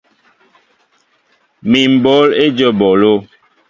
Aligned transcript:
Mi 1.69 1.81
mɓǒl 1.95 2.27
éjom 2.43 2.69
eɓólo. 2.77 3.11